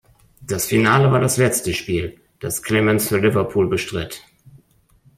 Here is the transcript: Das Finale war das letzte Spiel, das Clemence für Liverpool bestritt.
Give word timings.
Das 0.41 0.65
Finale 0.65 1.11
war 1.11 1.19
das 1.19 1.37
letzte 1.37 1.75
Spiel, 1.75 2.19
das 2.39 2.63
Clemence 2.63 3.09
für 3.09 3.19
Liverpool 3.19 3.69
bestritt. 3.69 4.23